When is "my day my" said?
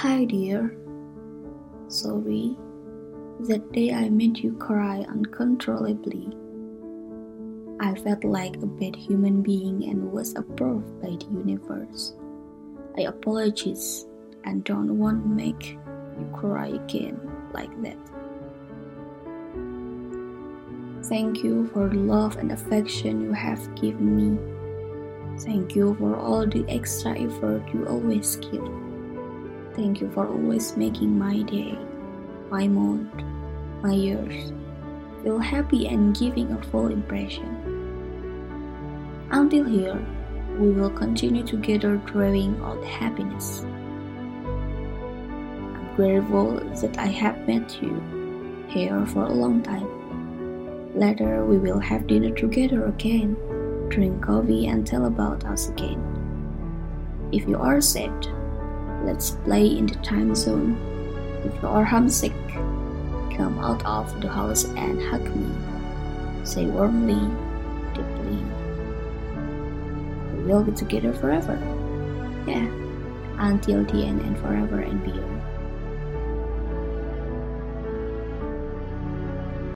31.18-32.68